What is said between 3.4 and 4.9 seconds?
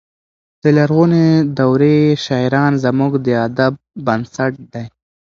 ادب بنسټ دی.